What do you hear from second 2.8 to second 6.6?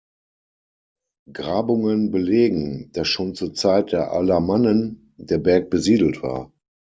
dass schon zur Zeit der Alamannen der Berg besiedelt war.